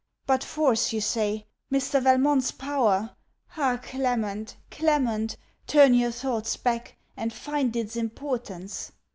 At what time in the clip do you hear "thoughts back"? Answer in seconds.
6.09-6.97